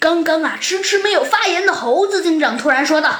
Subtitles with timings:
[0.00, 3.10] 刚刚啊，迟迟没有发言的猴子警长突然说道：“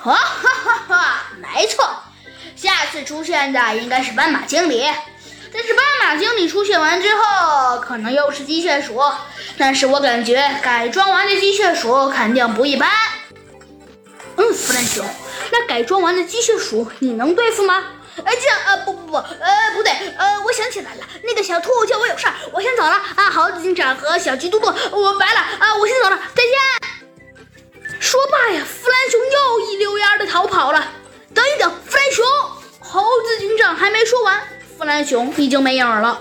[0.00, 2.02] 哈哈哈哈，没错，
[2.56, 4.86] 下次出现的应该是斑马经理。
[5.52, 9.00] 但是斑马经理出现完之后，可能又是机械鼠。
[9.56, 12.90] 但是我感觉改装完的机械鼠肯定不一般。
[14.36, 15.06] 嗯，弗兰熊，
[15.52, 17.84] 那改装完的机械鼠你能对付吗？
[18.22, 23.30] 哎，这样啊，不不不，呃，不对，呃，我想起来了，那个小兔叫我有事儿，我先走了啊。
[23.30, 26.52] 猴子警长和小鸡嘟嘟，我拜了啊，我先走了，再见。
[28.00, 30.92] 说罢呀，弗兰熊又一溜烟的逃跑了。
[31.34, 32.24] 等一等，弗兰熊，
[32.80, 34.40] 猴子警长还没说完，
[34.78, 36.20] 弗兰熊已经没影了。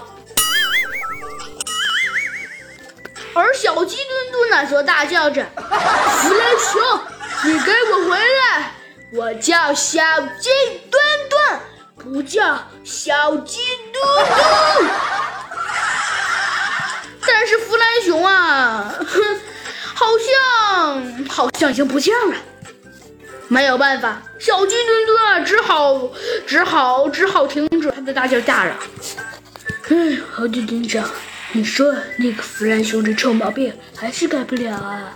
[3.35, 6.99] 而小鸡墩墩呢，则大叫着：“弗兰熊，
[7.45, 8.75] 你给我回来！
[9.11, 10.01] 我叫小
[10.39, 10.49] 鸡
[10.89, 11.59] 墩墩。”
[12.03, 13.59] 不叫小鸡
[13.93, 14.33] 嘟嘟，
[17.25, 19.21] 但是弗兰熊啊，哼，
[19.95, 22.35] 好像好像已经不见了。
[23.47, 26.11] 没有办法，小鸡墩墩啊，只好
[26.45, 28.77] 只好只好停止他的大叫大嚷。
[29.89, 31.09] 嗯，猴子警长，
[31.53, 35.15] 你说那个弗兰熊这臭毛病还是改不了啊？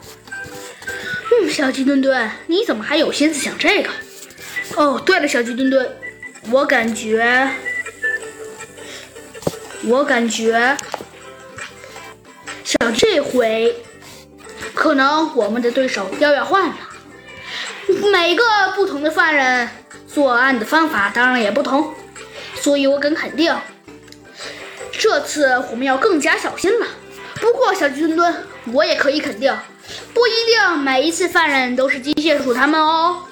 [1.31, 3.89] 嗯，小鸡墩墩，你怎么还有心思想这个？
[4.75, 5.89] 哦，对了，小鸡墩墩。
[6.49, 7.49] 我感觉，
[9.83, 10.77] 我感觉，
[12.63, 13.75] 像这回，
[14.73, 16.75] 可能我们的对手要要换了。
[18.11, 18.43] 每个
[18.75, 19.69] 不同的犯人
[20.07, 21.93] 作案的方法当然也不同，
[22.55, 23.53] 所以我敢肯定，
[24.91, 26.87] 这次我们要更加小心了。
[27.35, 28.33] 不过，小鸡墩墩，
[28.71, 29.53] 我也可以肯定，
[30.13, 33.23] 不一定每一次犯人都是机械鼠他们哦。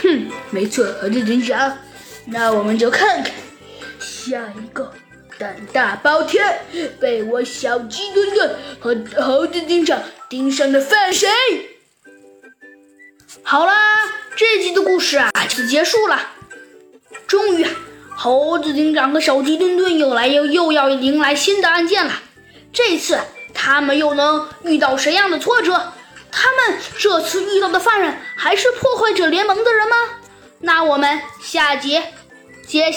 [0.00, 1.76] 哼，没错，猴子警长。
[2.26, 3.32] 那我们就看看
[4.00, 4.92] 下一个
[5.38, 6.60] 胆大包天
[6.98, 11.28] 被我小鸡墩墩和猴子警长盯上的犯谁？
[13.42, 13.74] 好啦，
[14.36, 16.30] 这集的故事啊就结束了。
[17.26, 17.66] 终于，
[18.16, 22.22] 猴子警长和小鸡墩墩又来又又要迎来新的案件了。
[22.72, 23.18] 这次
[23.52, 25.92] 他们又能遇到什么样的挫折？
[26.32, 29.96] 他们这次遇到的犯人还是破坏者联盟的人吗？
[30.64, 32.02] 那我们下节
[32.66, 32.90] 接。